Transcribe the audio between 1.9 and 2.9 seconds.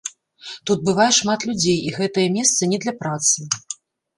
гэтае месца не